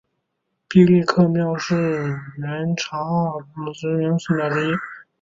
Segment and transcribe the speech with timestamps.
[0.67, 4.75] 毕力克庙是原察哈尔盟的知名寺庙之一。